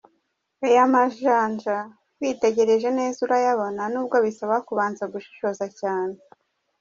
Aya 0.65 0.83
majanja 0.93 1.77
witegereje 2.19 2.89
neza 2.99 3.17
urayabona 3.25 3.81
n’ubwo 3.91 4.17
bisaba 4.25 4.55
kubanza 4.67 5.03
gushishoza 5.13 5.65
cyane. 5.79 6.15